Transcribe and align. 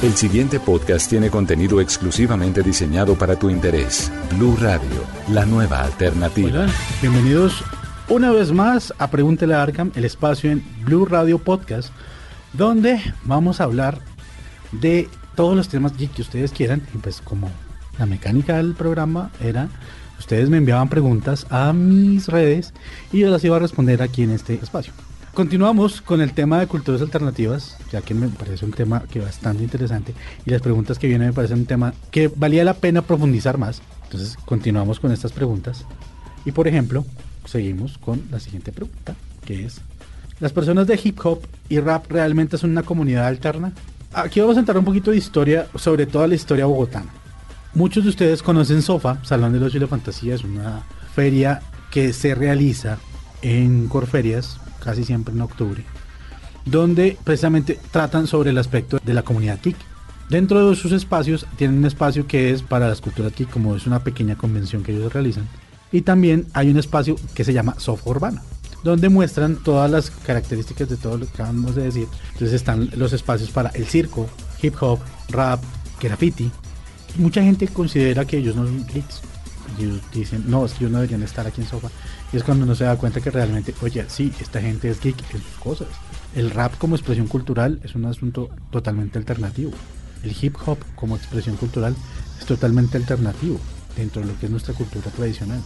El 0.00 0.14
siguiente 0.14 0.60
podcast 0.60 1.10
tiene 1.10 1.28
contenido 1.28 1.80
exclusivamente 1.80 2.62
diseñado 2.62 3.16
para 3.16 3.36
tu 3.36 3.50
interés. 3.50 4.12
Blue 4.36 4.56
Radio, 4.60 5.04
la 5.28 5.44
nueva 5.44 5.82
alternativa. 5.82 6.50
Hola, 6.50 6.72
bienvenidos 7.00 7.64
una 8.08 8.30
vez 8.30 8.52
más 8.52 8.94
a 8.98 9.10
Pregúntele 9.10 9.54
a 9.54 9.62
Arkham, 9.62 9.90
el 9.96 10.04
espacio 10.04 10.52
en 10.52 10.62
Blue 10.84 11.04
Radio 11.04 11.40
Podcast, 11.40 11.92
donde 12.52 13.00
vamos 13.24 13.60
a 13.60 13.64
hablar 13.64 13.98
de 14.70 15.08
todos 15.34 15.56
los 15.56 15.68
temas 15.68 15.90
que 15.94 16.22
ustedes 16.22 16.52
quieran. 16.52 16.80
Y 16.94 16.98
pues 16.98 17.20
como 17.20 17.50
la 17.98 18.06
mecánica 18.06 18.58
del 18.58 18.74
programa 18.74 19.32
era, 19.40 19.68
ustedes 20.16 20.48
me 20.48 20.58
enviaban 20.58 20.88
preguntas 20.88 21.44
a 21.50 21.72
mis 21.72 22.28
redes 22.28 22.72
y 23.12 23.18
yo 23.18 23.30
las 23.30 23.42
iba 23.42 23.56
a 23.56 23.60
responder 23.60 24.00
aquí 24.00 24.22
en 24.22 24.30
este 24.30 24.54
espacio. 24.54 24.92
Continuamos 25.38 26.00
con 26.00 26.20
el 26.20 26.32
tema 26.32 26.58
de 26.58 26.66
culturas 26.66 27.00
alternativas, 27.00 27.76
ya 27.92 28.02
que 28.02 28.12
me 28.12 28.26
parece 28.26 28.64
un 28.64 28.72
tema 28.72 29.04
que 29.08 29.20
bastante 29.20 29.62
interesante 29.62 30.12
y 30.44 30.50
las 30.50 30.60
preguntas 30.60 30.98
que 30.98 31.06
vienen 31.06 31.28
me 31.28 31.32
parecen 31.32 31.60
un 31.60 31.64
tema 31.64 31.94
que 32.10 32.26
valía 32.26 32.64
la 32.64 32.74
pena 32.74 33.02
profundizar 33.02 33.56
más. 33.56 33.80
Entonces 34.02 34.36
continuamos 34.44 34.98
con 34.98 35.12
estas 35.12 35.30
preguntas 35.30 35.84
y 36.44 36.50
por 36.50 36.66
ejemplo 36.66 37.04
seguimos 37.44 37.98
con 37.98 38.20
la 38.32 38.40
siguiente 38.40 38.72
pregunta, 38.72 39.14
que 39.44 39.64
es 39.64 39.80
¿Las 40.40 40.52
personas 40.52 40.88
de 40.88 40.98
hip 41.00 41.20
hop 41.24 41.46
y 41.68 41.78
rap 41.78 42.10
realmente 42.10 42.58
son 42.58 42.70
una 42.70 42.82
comunidad 42.82 43.28
alterna? 43.28 43.72
Aquí 44.12 44.40
vamos 44.40 44.56
a 44.56 44.60
entrar 44.60 44.76
un 44.76 44.84
poquito 44.84 45.12
de 45.12 45.18
historia, 45.18 45.68
sobre 45.76 46.06
toda 46.06 46.26
la 46.26 46.34
historia 46.34 46.66
bogotana. 46.66 47.12
Muchos 47.74 48.02
de 48.02 48.10
ustedes 48.10 48.42
conocen 48.42 48.82
SOFA, 48.82 49.24
Salón 49.24 49.52
de 49.52 49.60
los 49.60 49.72
y 49.72 49.78
la 49.78 49.86
Fantasía, 49.86 50.34
es 50.34 50.42
una 50.42 50.82
feria 51.14 51.62
que 51.92 52.12
se 52.12 52.34
realiza 52.34 52.98
en 53.40 53.86
Corferias, 53.86 54.58
casi 54.82 55.04
siempre 55.04 55.34
en 55.34 55.40
octubre, 55.40 55.84
donde 56.64 57.16
precisamente 57.24 57.78
tratan 57.90 58.26
sobre 58.26 58.50
el 58.50 58.58
aspecto 58.58 58.98
de 59.04 59.14
la 59.14 59.22
comunidad 59.22 59.58
geek. 59.62 59.76
Dentro 60.28 60.68
de 60.68 60.76
sus 60.76 60.92
espacios 60.92 61.46
tienen 61.56 61.78
un 61.78 61.86
espacio 61.86 62.26
que 62.26 62.50
es 62.50 62.62
para 62.62 62.88
las 62.88 63.00
culturas 63.00 63.34
geek, 63.34 63.50
como 63.50 63.74
es 63.74 63.86
una 63.86 64.04
pequeña 64.04 64.36
convención 64.36 64.82
que 64.82 64.92
ellos 64.92 65.12
realizan, 65.12 65.48
y 65.90 66.02
también 66.02 66.46
hay 66.52 66.68
un 66.70 66.78
espacio 66.78 67.16
que 67.34 67.44
se 67.44 67.52
llama 67.52 67.74
Software 67.78 68.16
Urbano, 68.16 68.42
donde 68.84 69.08
muestran 69.08 69.56
todas 69.56 69.90
las 69.90 70.10
características 70.10 70.88
de 70.88 70.96
todo 70.96 71.18
lo 71.18 71.26
que 71.26 71.32
acabamos 71.32 71.74
de 71.74 71.84
decir. 71.84 72.08
Entonces 72.32 72.52
están 72.52 72.90
los 72.96 73.12
espacios 73.12 73.50
para 73.50 73.70
el 73.70 73.86
circo, 73.86 74.28
hip 74.62 74.74
hop, 74.80 75.00
rap, 75.30 75.62
graffiti. 76.00 76.50
Mucha 77.16 77.42
gente 77.42 77.66
considera 77.68 78.24
que 78.24 78.38
ellos 78.38 78.54
no 78.54 78.66
son 78.66 78.86
geeks. 78.86 79.22
Ellos 79.78 80.00
dicen, 80.12 80.44
no, 80.46 80.64
es 80.64 80.72
que 80.72 80.84
ellos 80.84 80.92
no 80.92 80.98
deberían 80.98 81.22
estar 81.22 81.46
aquí 81.46 81.60
en 81.60 81.66
Sofa. 81.66 81.88
Y 82.32 82.36
es 82.36 82.44
cuando 82.44 82.64
uno 82.64 82.74
se 82.74 82.84
da 82.84 82.96
cuenta 82.96 83.20
que 83.20 83.30
realmente, 83.30 83.74
oye, 83.80 84.04
sí, 84.08 84.32
esta 84.40 84.60
gente 84.60 84.90
es 84.90 85.00
geek 85.00 85.16
en 85.34 85.42
sus 85.42 85.54
cosas. 85.58 85.88
El 86.34 86.50
rap 86.50 86.76
como 86.76 86.94
expresión 86.94 87.26
cultural 87.26 87.80
es 87.82 87.94
un 87.94 88.04
asunto 88.04 88.50
totalmente 88.70 89.18
alternativo. 89.18 89.72
El 90.22 90.36
hip 90.40 90.56
hop 90.66 90.78
como 90.94 91.16
expresión 91.16 91.56
cultural 91.56 91.96
es 92.38 92.44
totalmente 92.44 92.98
alternativo 92.98 93.58
dentro 93.96 94.20
de 94.20 94.28
lo 94.28 94.38
que 94.38 94.46
es 94.46 94.52
nuestra 94.52 94.74
cultura 94.74 95.10
tradicional. 95.10 95.60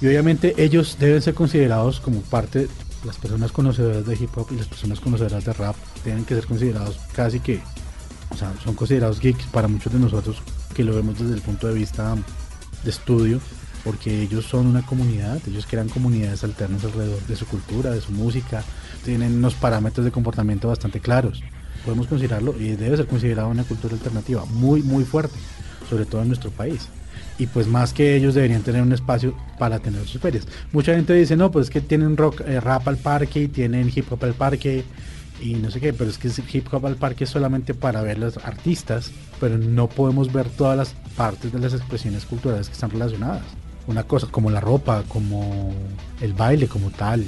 Y 0.00 0.06
obviamente 0.06 0.54
ellos 0.58 0.96
deben 1.00 1.22
ser 1.22 1.34
considerados 1.34 2.00
como 2.00 2.20
parte, 2.20 2.68
las 3.04 3.16
personas 3.16 3.52
conocedoras 3.52 4.06
de 4.06 4.14
hip 4.14 4.36
hop 4.36 4.48
y 4.50 4.56
las 4.56 4.68
personas 4.68 5.00
conocedoras 5.00 5.44
de 5.44 5.52
rap 5.52 5.76
deben 6.04 6.24
que 6.24 6.34
ser 6.34 6.46
considerados 6.46 6.98
casi 7.14 7.40
que, 7.40 7.60
o 8.30 8.36
sea, 8.36 8.52
son 8.62 8.74
considerados 8.74 9.20
geeks 9.20 9.46
para 9.46 9.68
muchos 9.68 9.92
de 9.92 9.98
nosotros 9.98 10.42
que 10.74 10.84
lo 10.84 10.94
vemos 10.94 11.18
desde 11.18 11.34
el 11.34 11.40
punto 11.40 11.66
de 11.66 11.74
vista 11.74 12.14
de 12.84 12.90
estudio, 12.90 13.40
porque 13.84 14.22
ellos 14.22 14.44
son 14.44 14.66
una 14.66 14.84
comunidad, 14.84 15.40
ellos 15.46 15.66
crean 15.68 15.88
comunidades 15.88 16.44
alternas 16.44 16.84
alrededor 16.84 17.20
de 17.26 17.36
su 17.36 17.46
cultura, 17.46 17.90
de 17.90 18.00
su 18.00 18.12
música, 18.12 18.62
tienen 19.04 19.34
unos 19.34 19.54
parámetros 19.54 20.04
de 20.04 20.12
comportamiento 20.12 20.68
bastante 20.68 21.00
claros. 21.00 21.42
Podemos 21.84 22.06
considerarlo 22.06 22.58
y 22.58 22.76
debe 22.76 22.96
ser 22.96 23.06
considerado 23.06 23.48
una 23.48 23.64
cultura 23.64 23.94
alternativa 23.94 24.44
muy, 24.46 24.82
muy 24.82 25.04
fuerte, 25.04 25.38
sobre 25.88 26.06
todo 26.06 26.22
en 26.22 26.28
nuestro 26.28 26.50
país 26.50 26.88
y 27.38 27.46
pues 27.46 27.66
más 27.66 27.92
que 27.92 28.16
ellos 28.16 28.34
deberían 28.34 28.62
tener 28.62 28.82
un 28.82 28.92
espacio 28.92 29.34
para 29.58 29.78
tener 29.78 30.06
sus 30.06 30.20
ferias. 30.20 30.46
Mucha 30.72 30.94
gente 30.94 31.14
dice, 31.14 31.36
no, 31.36 31.50
pues 31.50 31.66
es 31.66 31.70
que 31.70 31.80
tienen 31.80 32.16
rock, 32.16 32.40
eh, 32.40 32.60
rap 32.60 32.86
al 32.88 32.96
parque 32.96 33.42
y 33.42 33.48
tienen 33.48 33.90
hip 33.94 34.12
hop 34.12 34.24
al 34.24 34.34
parque 34.34 34.84
y 35.40 35.54
no 35.54 35.70
sé 35.70 35.80
qué, 35.80 35.92
pero 35.92 36.10
es 36.10 36.18
que 36.18 36.30
hip 36.52 36.66
hop 36.72 36.86
al 36.86 36.96
parque 36.96 37.24
es 37.24 37.30
solamente 37.30 37.74
para 37.74 38.02
ver 38.02 38.18
los 38.18 38.36
artistas, 38.38 39.12
pero 39.40 39.56
no 39.56 39.88
podemos 39.88 40.32
ver 40.32 40.48
todas 40.48 40.76
las 40.76 40.94
partes 41.16 41.52
de 41.52 41.60
las 41.60 41.74
expresiones 41.74 42.24
culturales 42.24 42.68
que 42.68 42.74
están 42.74 42.90
relacionadas. 42.90 43.44
Una 43.88 44.04
cosa 44.04 44.28
como 44.30 44.50
la 44.50 44.60
ropa, 44.60 45.02
como 45.08 45.72
el 46.20 46.34
baile 46.34 46.68
como 46.68 46.90
tal, 46.90 47.26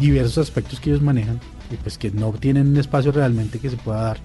diversos 0.00 0.38
aspectos 0.38 0.80
que 0.80 0.90
ellos 0.90 1.02
manejan 1.02 1.38
y 1.70 1.76
pues 1.76 1.96
que 1.98 2.10
no 2.10 2.32
tienen 2.32 2.66
un 2.66 2.76
espacio 2.78 3.12
realmente 3.12 3.60
que 3.60 3.70
se 3.70 3.76
pueda 3.76 4.02
dar. 4.02 4.18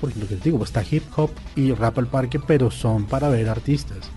Porque 0.00 0.18
lo 0.18 0.26
que 0.26 0.34
les 0.34 0.42
digo, 0.42 0.58
pues 0.58 0.70
está 0.70 0.82
hip 0.90 1.04
hop 1.16 1.30
y 1.54 1.72
rap 1.72 1.98
al 1.98 2.08
parque, 2.08 2.40
pero 2.40 2.70
son 2.72 3.04
para 3.04 3.28
ver 3.28 3.48
artistas 3.48 4.10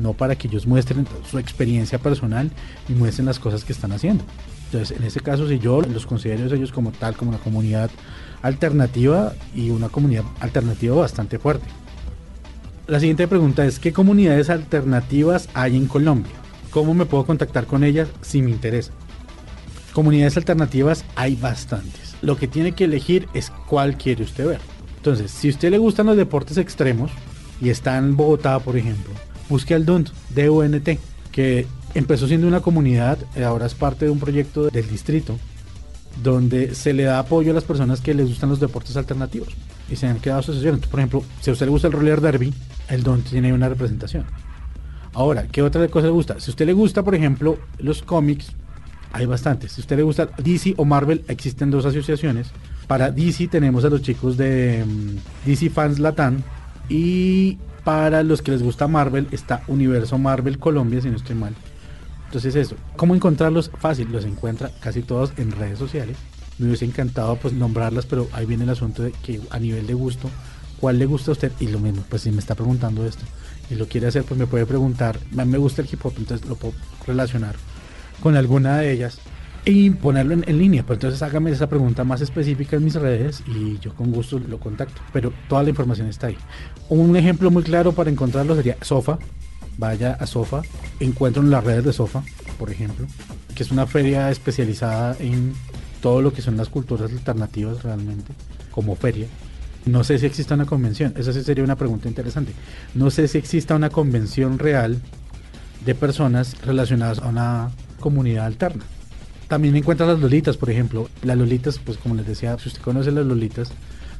no 0.00 0.14
para 0.14 0.36
que 0.36 0.48
ellos 0.48 0.66
muestren 0.66 1.06
su 1.30 1.38
experiencia 1.38 1.98
personal 1.98 2.50
y 2.88 2.92
muestren 2.94 3.26
las 3.26 3.38
cosas 3.38 3.64
que 3.64 3.72
están 3.72 3.92
haciendo. 3.92 4.24
Entonces, 4.66 4.96
en 4.96 5.04
ese 5.04 5.20
caso, 5.20 5.48
si 5.48 5.58
yo 5.58 5.80
los 5.82 6.06
considero 6.06 6.54
ellos 6.54 6.72
como 6.72 6.92
tal, 6.92 7.16
como 7.16 7.30
una 7.30 7.40
comunidad 7.40 7.90
alternativa 8.42 9.34
y 9.54 9.70
una 9.70 9.88
comunidad 9.88 10.24
alternativa 10.40 10.96
bastante 10.96 11.38
fuerte. 11.38 11.66
La 12.86 12.98
siguiente 12.98 13.28
pregunta 13.28 13.64
es, 13.64 13.78
¿qué 13.78 13.92
comunidades 13.92 14.50
alternativas 14.50 15.48
hay 15.54 15.76
en 15.76 15.86
Colombia? 15.86 16.32
¿Cómo 16.70 16.94
me 16.94 17.06
puedo 17.06 17.26
contactar 17.26 17.66
con 17.66 17.82
ellas 17.82 18.08
si 18.22 18.42
me 18.42 18.50
interesa? 18.50 18.92
Comunidades 19.92 20.36
alternativas 20.36 21.04
hay 21.16 21.34
bastantes. 21.34 22.14
Lo 22.22 22.36
que 22.36 22.46
tiene 22.46 22.72
que 22.72 22.84
elegir 22.84 23.28
es 23.34 23.50
cuál 23.66 23.96
quiere 23.96 24.22
usted 24.22 24.46
ver. 24.46 24.60
Entonces, 24.96 25.32
si 25.32 25.48
a 25.48 25.50
usted 25.50 25.70
le 25.70 25.78
gustan 25.78 26.06
los 26.06 26.16
deportes 26.16 26.58
extremos 26.58 27.10
y 27.60 27.70
está 27.70 27.96
en 27.96 28.16
Bogotá, 28.16 28.58
por 28.60 28.76
ejemplo, 28.76 29.12
busque 29.48 29.74
al 29.74 29.84
DUNT, 29.84 30.10
D-U-N-T, 30.30 30.98
que 31.32 31.66
empezó 31.94 32.28
siendo 32.28 32.46
una 32.46 32.60
comunidad, 32.60 33.18
eh, 33.34 33.42
ahora 33.44 33.66
es 33.66 33.74
parte 33.74 34.04
de 34.04 34.10
un 34.12 34.20
proyecto 34.20 34.68
del 34.68 34.88
distrito, 34.88 35.38
donde 36.22 36.74
se 36.74 36.92
le 36.92 37.04
da 37.04 37.18
apoyo 37.18 37.50
a 37.50 37.54
las 37.54 37.64
personas 37.64 38.00
que 38.00 38.14
les 38.14 38.28
gustan 38.28 38.50
los 38.50 38.60
deportes 38.60 38.96
alternativos 38.96 39.48
y 39.90 39.96
se 39.96 40.06
han 40.06 40.18
creado 40.18 40.40
asociaciones. 40.40 40.86
Por 40.86 41.00
ejemplo, 41.00 41.24
si 41.40 41.50
a 41.50 41.52
usted 41.52 41.66
le 41.66 41.70
gusta 41.70 41.88
el 41.88 41.94
roller 41.94 42.20
derby, 42.20 42.54
el 42.88 43.02
DUNT 43.02 43.28
tiene 43.28 43.52
una 43.52 43.68
representación. 43.68 44.26
Ahora, 45.12 45.46
¿qué 45.48 45.62
otra 45.62 45.86
cosa 45.88 46.06
le 46.06 46.12
gusta? 46.12 46.38
Si 46.38 46.50
a 46.50 46.52
usted 46.52 46.66
le 46.66 46.72
gusta, 46.72 47.02
por 47.02 47.14
ejemplo, 47.14 47.58
los 47.78 48.02
cómics, 48.02 48.52
hay 49.12 49.26
bastantes. 49.26 49.72
Si 49.72 49.80
a 49.80 49.82
usted 49.82 49.96
le 49.96 50.02
gusta 50.04 50.28
DC 50.38 50.74
o 50.76 50.84
Marvel, 50.84 51.24
existen 51.28 51.70
dos 51.70 51.84
asociaciones. 51.84 52.50
Para 52.86 53.10
DC 53.10 53.48
tenemos 53.48 53.84
a 53.84 53.90
los 53.90 54.02
chicos 54.02 54.36
de 54.36 54.84
mm, 54.86 55.46
DC 55.48 55.70
Fans 55.70 55.98
Latam 55.98 56.42
y 56.88 57.58
para 57.84 58.22
los 58.22 58.42
que 58.42 58.52
les 58.52 58.62
gusta 58.62 58.86
Marvel, 58.86 59.26
está 59.32 59.62
Universo 59.66 60.18
Marvel 60.18 60.58
Colombia, 60.58 61.00
si 61.00 61.08
no 61.08 61.16
estoy 61.16 61.34
mal. 61.34 61.54
Entonces 62.26 62.54
eso, 62.54 62.76
¿cómo 62.96 63.14
encontrarlos? 63.14 63.70
Fácil, 63.78 64.12
los 64.12 64.24
encuentra 64.24 64.70
casi 64.80 65.02
todos 65.02 65.32
en 65.36 65.50
redes 65.50 65.78
sociales. 65.78 66.16
Me 66.58 66.66
hubiese 66.66 66.84
encantado 66.84 67.34
pues 67.36 67.54
nombrarlas, 67.54 68.06
pero 68.06 68.28
ahí 68.32 68.46
viene 68.46 68.64
el 68.64 68.70
asunto 68.70 69.02
de 69.02 69.10
que 69.10 69.40
a 69.50 69.58
nivel 69.58 69.88
de 69.88 69.94
gusto, 69.94 70.30
¿cuál 70.78 70.98
le 71.00 71.06
gusta 71.06 71.30
a 71.30 71.32
usted? 71.32 71.50
Y 71.58 71.68
lo 71.68 71.80
mismo, 71.80 72.04
pues 72.08 72.22
si 72.22 72.30
me 72.30 72.38
está 72.38 72.54
preguntando 72.54 73.04
esto 73.04 73.24
y 73.70 73.76
lo 73.76 73.86
quiere 73.86 74.08
hacer, 74.08 74.24
pues 74.24 74.38
me 74.38 74.46
puede 74.46 74.66
preguntar, 74.66 75.18
me 75.32 75.58
gusta 75.58 75.82
el 75.82 75.88
hip 75.90 76.04
hop, 76.04 76.14
entonces 76.18 76.46
lo 76.48 76.56
puedo 76.56 76.74
relacionar 77.06 77.54
con 78.20 78.36
alguna 78.36 78.78
de 78.78 78.92
ellas 78.92 79.18
y 79.64 79.90
ponerlo 79.90 80.34
en, 80.34 80.58
línea. 80.58 80.84
Pues 80.84 80.96
entonces 80.96 81.22
hágame 81.22 81.50
esa 81.50 81.68
pregunta 81.68 82.04
más 82.04 82.20
específica 82.20 82.76
en 82.76 82.84
mis 82.84 82.94
redes 82.94 83.42
y 83.46 83.78
yo 83.78 83.94
con 83.94 84.10
gusto 84.10 84.38
lo 84.38 84.58
contacto. 84.58 85.00
Pero 85.12 85.32
toda 85.48 85.62
la 85.62 85.70
información 85.70 86.08
está 86.08 86.28
ahí. 86.28 86.36
Un 86.88 87.16
ejemplo 87.16 87.50
muy 87.50 87.62
claro 87.62 87.92
para 87.92 88.10
encontrarlo 88.10 88.54
sería 88.56 88.76
Sofa. 88.82 89.18
Vaya 89.78 90.12
a 90.12 90.26
Sofa, 90.26 90.62
encuentro 90.98 91.42
en 91.42 91.50
las 91.50 91.64
redes 91.64 91.84
de 91.84 91.92
Sofa, 91.94 92.22
por 92.58 92.70
ejemplo, 92.70 93.06
que 93.54 93.62
es 93.62 93.70
una 93.70 93.86
feria 93.86 94.30
especializada 94.30 95.16
en 95.20 95.54
todo 96.02 96.20
lo 96.20 96.34
que 96.34 96.42
son 96.42 96.58
las 96.58 96.68
culturas 96.68 97.10
alternativas 97.10 97.82
realmente, 97.82 98.32
como 98.72 98.94
feria. 98.94 99.26
No 99.86 100.04
sé 100.04 100.18
si 100.18 100.26
exista 100.26 100.54
una 100.54 100.66
convención, 100.66 101.14
esa 101.16 101.32
sí 101.32 101.42
sería 101.42 101.64
una 101.64 101.76
pregunta 101.76 102.08
interesante. 102.08 102.52
No 102.94 103.10
sé 103.10 103.28
si 103.28 103.38
exista 103.38 103.74
una 103.74 103.90
convención 103.90 104.58
real 104.58 105.00
de 105.84 105.94
personas 105.94 106.60
relacionadas 106.62 107.18
a 107.18 107.28
una 107.28 107.70
comunidad 107.98 108.46
alterna. 108.46 108.84
También 109.48 109.74
encuentra 109.74 110.06
las 110.06 110.20
lolitas, 110.20 110.56
por 110.56 110.70
ejemplo. 110.70 111.08
Las 111.22 111.36
lolitas, 111.36 111.78
pues 111.78 111.98
como 111.98 112.14
les 112.14 112.26
decía, 112.26 112.56
si 112.58 112.68
usted 112.68 112.82
conoce 112.82 113.10
las 113.10 113.26
lolitas, 113.26 113.72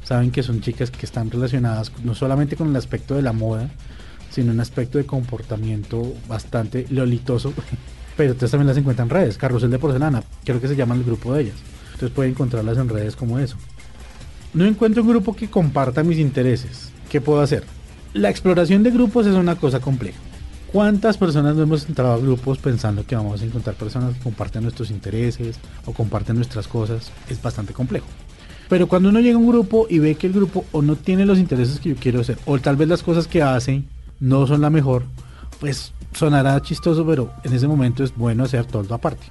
saben 0.02 0.30
que 0.30 0.42
son 0.42 0.60
chicas 0.60 0.90
que 0.90 1.06
están 1.06 1.30
relacionadas 1.30 1.92
no 2.02 2.14
solamente 2.14 2.56
con 2.56 2.68
el 2.68 2.76
aspecto 2.76 3.14
de 3.14 3.22
la 3.22 3.32
moda, 3.32 3.70
sino 4.30 4.52
un 4.52 4.60
aspecto 4.60 4.98
de 4.98 5.06
comportamiento 5.06 6.14
bastante 6.28 6.86
lolitoso. 6.90 7.52
Pero 8.16 8.32
ustedes 8.32 8.50
también 8.50 8.68
las 8.68 8.76
encuentran 8.76 9.06
en 9.06 9.14
redes, 9.14 9.38
Carrusel 9.38 9.70
de 9.70 9.78
Porcelana, 9.78 10.22
creo 10.44 10.60
que 10.60 10.68
se 10.68 10.76
llama 10.76 10.94
el 10.94 11.04
grupo 11.04 11.32
de 11.32 11.42
ellas. 11.42 11.56
Entonces 11.92 12.10
pueden 12.10 12.32
encontrarlas 12.32 12.78
en 12.78 12.88
redes 12.88 13.14
como 13.14 13.38
eso. 13.38 13.56
No 14.52 14.64
encuentro 14.64 15.02
un 15.02 15.08
grupo 15.08 15.36
que 15.36 15.48
comparta 15.48 16.02
mis 16.02 16.18
intereses. 16.18 16.90
¿Qué 17.08 17.20
puedo 17.20 17.40
hacer? 17.40 17.62
La 18.14 18.30
exploración 18.30 18.82
de 18.82 18.90
grupos 18.90 19.26
es 19.26 19.34
una 19.34 19.54
cosa 19.54 19.78
compleja. 19.78 20.18
¿Cuántas 20.72 21.16
personas 21.16 21.54
no 21.54 21.62
hemos 21.62 21.88
entrado 21.88 22.14
a 22.14 22.18
grupos 22.18 22.58
pensando 22.58 23.06
que 23.06 23.14
vamos 23.14 23.40
a 23.40 23.44
encontrar 23.44 23.76
personas 23.76 24.14
que 24.16 24.22
comparten 24.22 24.64
nuestros 24.64 24.90
intereses 24.90 25.56
o 25.86 25.92
comparten 25.92 26.34
nuestras 26.34 26.66
cosas? 26.66 27.12
Es 27.28 27.40
bastante 27.40 27.72
complejo. 27.72 28.06
Pero 28.68 28.88
cuando 28.88 29.08
uno 29.08 29.20
llega 29.20 29.36
a 29.36 29.40
un 29.40 29.46
grupo 29.46 29.86
y 29.88 30.00
ve 30.00 30.16
que 30.16 30.26
el 30.26 30.32
grupo 30.32 30.64
o 30.72 30.82
no 30.82 30.96
tiene 30.96 31.26
los 31.26 31.38
intereses 31.38 31.78
que 31.78 31.90
yo 31.90 31.96
quiero 31.96 32.20
hacer, 32.20 32.36
o 32.44 32.58
tal 32.58 32.74
vez 32.74 32.88
las 32.88 33.04
cosas 33.04 33.28
que 33.28 33.42
hace 33.42 33.84
no 34.18 34.48
son 34.48 34.62
la 34.62 34.70
mejor, 34.70 35.04
pues 35.60 35.92
sonará 36.12 36.60
chistoso, 36.60 37.06
pero 37.06 37.32
en 37.44 37.52
ese 37.52 37.68
momento 37.68 38.02
es 38.02 38.16
bueno 38.16 38.42
hacer 38.42 38.64
todo 38.64 38.92
aparte. 38.92 39.26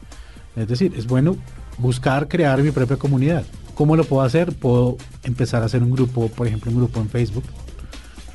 Es 0.56 0.68
decir, 0.70 0.94
es 0.96 1.08
bueno 1.08 1.36
buscar 1.78 2.30
crear 2.30 2.62
mi 2.64 2.72
propia 2.72 2.96
comunidad. 2.96 3.44
¿Cómo 3.80 3.96
lo 3.96 4.04
puedo 4.04 4.24
hacer? 4.24 4.52
Puedo 4.52 4.98
empezar 5.24 5.64
a 5.64 5.68
hacer 5.68 5.82
un 5.82 5.92
grupo, 5.92 6.28
por 6.28 6.46
ejemplo, 6.46 6.70
un 6.70 6.80
grupo 6.80 7.00
en 7.00 7.08
Facebook, 7.08 7.46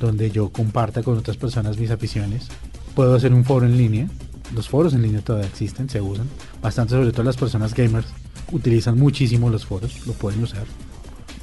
donde 0.01 0.31
yo 0.31 0.49
comparta 0.49 1.03
con 1.03 1.19
otras 1.19 1.37
personas 1.37 1.77
mis 1.77 1.91
aficiones. 1.91 2.49
Puedo 2.95 3.15
hacer 3.15 3.35
un 3.35 3.45
foro 3.45 3.67
en 3.67 3.77
línea. 3.77 4.09
Los 4.55 4.71
foros 4.71 4.95
en 4.95 5.03
línea 5.03 5.21
todavía 5.21 5.47
existen, 5.47 5.91
se 5.91 6.01
usan. 6.01 6.27
Bastante, 6.63 6.95
sobre 6.95 7.13
todo 7.13 7.25
las 7.25 7.37
personas 7.37 7.75
gamers, 7.75 8.07
utilizan 8.53 8.99
muchísimo 8.99 9.51
los 9.51 9.67
foros, 9.67 10.07
lo 10.07 10.15
pueden 10.15 10.43
usar. 10.43 10.65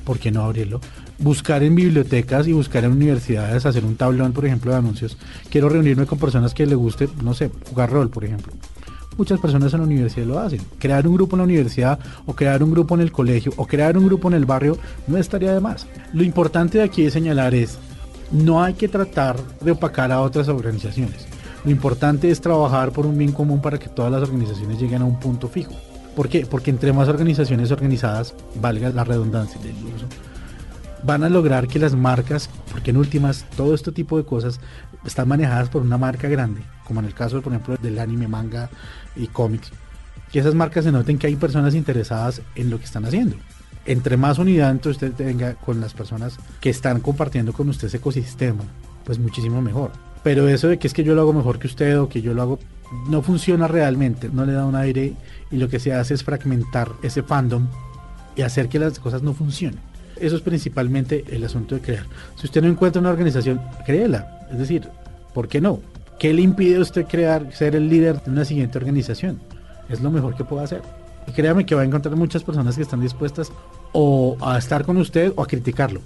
¿Por 0.03 0.17
qué 0.17 0.31
no 0.31 0.45
abrirlo? 0.45 0.81
Buscar 1.19 1.61
en 1.61 1.75
bibliotecas 1.75 2.47
y 2.47 2.53
buscar 2.53 2.85
en 2.85 2.93
universidades, 2.93 3.67
hacer 3.67 3.85
un 3.85 3.97
tablón, 3.97 4.33
por 4.33 4.47
ejemplo, 4.47 4.71
de 4.71 4.77
anuncios. 4.77 5.15
Quiero 5.51 5.69
reunirme 5.69 6.07
con 6.07 6.17
personas 6.17 6.55
que 6.55 6.65
les 6.65 6.75
guste, 6.75 7.07
no 7.23 7.35
sé, 7.35 7.51
jugar 7.69 7.91
rol, 7.91 8.09
por 8.09 8.25
ejemplo. 8.25 8.51
Muchas 9.21 9.39
personas 9.39 9.71
en 9.71 9.81
la 9.81 9.85
universidad 9.85 10.25
lo 10.25 10.39
hacen. 10.39 10.61
Crear 10.79 11.07
un 11.07 11.13
grupo 11.13 11.35
en 11.35 11.41
la 11.41 11.43
universidad 11.43 11.99
o 12.25 12.33
crear 12.33 12.63
un 12.63 12.71
grupo 12.71 12.95
en 12.95 13.01
el 13.01 13.11
colegio 13.11 13.53
o 13.55 13.67
crear 13.67 13.95
un 13.95 14.07
grupo 14.07 14.27
en 14.29 14.33
el 14.33 14.45
barrio 14.45 14.79
no 15.05 15.15
estaría 15.15 15.53
de 15.53 15.59
más. 15.59 15.85
Lo 16.11 16.23
importante 16.23 16.79
de 16.79 16.85
aquí 16.85 17.03
de 17.03 17.11
señalar 17.11 17.53
es, 17.53 17.77
no 18.31 18.63
hay 18.63 18.73
que 18.73 18.87
tratar 18.87 19.37
de 19.59 19.73
opacar 19.73 20.11
a 20.11 20.21
otras 20.21 20.47
organizaciones. 20.47 21.27
Lo 21.63 21.69
importante 21.69 22.31
es 22.31 22.41
trabajar 22.41 22.91
por 22.93 23.05
un 23.05 23.15
bien 23.15 23.31
común 23.31 23.61
para 23.61 23.77
que 23.77 23.89
todas 23.89 24.11
las 24.11 24.23
organizaciones 24.23 24.79
lleguen 24.79 25.03
a 25.03 25.05
un 25.05 25.19
punto 25.19 25.47
fijo. 25.47 25.75
¿Por 26.15 26.27
qué? 26.27 26.47
Porque 26.47 26.71
entre 26.71 26.91
más 26.91 27.07
organizaciones 27.07 27.69
organizadas, 27.69 28.33
valga 28.55 28.89
la 28.89 29.03
redundancia 29.03 29.61
del 29.61 29.75
uso, 29.75 30.07
van 31.03 31.23
a 31.23 31.29
lograr 31.29 31.67
que 31.67 31.77
las 31.77 31.95
marcas, 31.95 32.49
porque 32.71 32.89
en 32.89 32.97
últimas 32.97 33.45
todo 33.55 33.75
este 33.75 33.91
tipo 33.91 34.17
de 34.17 34.25
cosas 34.25 34.59
están 35.05 35.27
manejadas 35.27 35.69
por 35.69 35.83
una 35.83 35.99
marca 35.99 36.27
grande, 36.27 36.61
como 36.91 36.99
en 36.99 37.05
el 37.05 37.13
caso, 37.13 37.41
por 37.41 37.53
ejemplo, 37.53 37.77
del 37.77 37.99
anime, 37.99 38.27
manga 38.27 38.69
y 39.15 39.27
cómics, 39.27 39.71
que 40.29 40.39
esas 40.39 40.53
marcas 40.53 40.83
se 40.83 40.91
noten 40.91 41.17
que 41.17 41.27
hay 41.27 41.37
personas 41.37 41.73
interesadas 41.73 42.41
en 42.55 42.69
lo 42.69 42.79
que 42.79 42.83
están 42.83 43.05
haciendo. 43.05 43.37
Entre 43.85 44.17
más 44.17 44.39
unidad 44.39 44.85
usted 44.85 45.13
tenga 45.13 45.53
con 45.53 45.79
las 45.79 45.93
personas 45.93 46.37
que 46.59 46.69
están 46.69 46.99
compartiendo 46.99 47.53
con 47.53 47.69
usted 47.69 47.87
ese 47.87 47.95
ecosistema, 47.95 48.65
pues 49.05 49.19
muchísimo 49.19 49.61
mejor. 49.61 49.93
Pero 50.21 50.49
eso 50.49 50.67
de 50.67 50.79
que 50.79 50.87
es 50.87 50.93
que 50.93 51.05
yo 51.05 51.15
lo 51.15 51.21
hago 51.21 51.31
mejor 51.31 51.59
que 51.59 51.67
usted 51.67 51.97
o 51.97 52.09
que 52.09 52.21
yo 52.21 52.33
lo 52.33 52.41
hago 52.41 52.59
no 53.07 53.21
funciona 53.21 53.69
realmente, 53.69 54.27
no 54.27 54.45
le 54.45 54.51
da 54.51 54.65
un 54.65 54.75
aire 54.75 55.13
y 55.49 55.55
lo 55.55 55.69
que 55.69 55.79
se 55.79 55.93
hace 55.93 56.13
es 56.13 56.25
fragmentar 56.25 56.91
ese 57.03 57.23
fandom 57.23 57.67
y 58.35 58.41
hacer 58.41 58.67
que 58.67 58.79
las 58.79 58.99
cosas 58.99 59.21
no 59.21 59.33
funcionen. 59.33 59.79
Eso 60.19 60.35
es 60.35 60.41
principalmente 60.41 61.23
el 61.29 61.45
asunto 61.45 61.75
de 61.75 61.81
crear. 61.81 62.05
Si 62.35 62.47
usted 62.47 62.61
no 62.61 62.67
encuentra 62.67 62.99
una 62.99 63.11
organización, 63.11 63.61
créela. 63.85 64.39
Es 64.51 64.59
decir, 64.59 64.89
¿por 65.33 65.47
qué 65.47 65.61
no? 65.61 65.79
¿Qué 66.21 66.35
le 66.35 66.43
impide 66.43 66.75
a 66.75 66.81
usted 66.81 67.07
crear, 67.07 67.51
ser 67.51 67.75
el 67.75 67.89
líder 67.89 68.21
de 68.21 68.29
una 68.29 68.45
siguiente 68.45 68.77
organización? 68.77 69.41
Es 69.89 70.01
lo 70.01 70.11
mejor 70.11 70.35
que 70.35 70.43
puede 70.43 70.63
hacer. 70.63 70.83
Y 71.25 71.31
créame 71.31 71.65
que 71.65 71.73
va 71.73 71.81
a 71.81 71.83
encontrar 71.83 72.15
muchas 72.15 72.43
personas 72.43 72.75
que 72.75 72.83
están 72.83 73.01
dispuestas 73.01 73.51
o 73.91 74.37
a 74.39 74.55
estar 74.59 74.85
con 74.85 74.97
usted 74.97 75.33
o 75.35 75.41
a 75.41 75.47
criticarlo. 75.47 75.99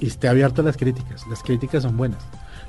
Y 0.00 0.08
esté 0.08 0.26
abierto 0.26 0.62
a 0.62 0.64
las 0.64 0.76
críticas. 0.76 1.24
Las 1.28 1.44
críticas 1.44 1.84
son 1.84 1.96
buenas. 1.96 2.20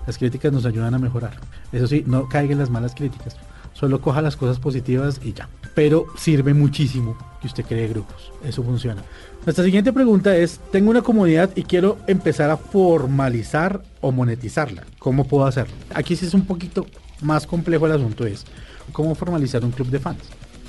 Las 0.06 0.20
críticas 0.20 0.54
nos 0.54 0.64
ayudan 0.64 0.94
a 0.94 1.00
mejorar. 1.00 1.40
Eso 1.72 1.88
sí, 1.88 2.04
no 2.06 2.30
caigan 2.30 2.60
las 2.60 2.70
malas 2.70 2.94
críticas. 2.94 3.36
Solo 3.74 4.02
coja 4.02 4.22
las 4.22 4.36
cosas 4.36 4.60
positivas 4.60 5.20
y 5.24 5.34
ya. 5.34 5.50
Pero 5.74 6.06
sirve 6.18 6.54
muchísimo 6.54 7.18
que 7.40 7.48
usted 7.48 7.66
cree 7.66 7.88
grupos. 7.88 8.32
Eso 8.44 8.64
funciona. 8.64 9.04
Nuestra 9.46 9.64
siguiente 9.64 9.92
pregunta 9.92 10.36
es, 10.36 10.60
tengo 10.72 10.92
una 10.92 11.02
comunidad 11.02 11.50
y 11.56 11.64
quiero 11.64 11.98
empezar 12.08 12.50
a 12.50 12.58
formalizar 12.58 13.82
o 14.02 14.12
monetizarla. 14.12 14.84
¿Cómo 15.00 15.26
puedo 15.26 15.46
hacerlo? 15.46 15.74
Aquí 15.94 16.16
sí 16.16 16.26
es 16.26 16.34
un 16.34 16.46
poquito 16.46 16.86
más 17.22 17.48
complejo 17.48 17.86
el 17.86 17.94
asunto 17.94 18.26
es, 18.26 18.46
¿cómo 18.92 19.16
formalizar 19.16 19.64
un 19.64 19.72
club 19.72 19.88
de 19.90 20.00
fans? 20.00 20.24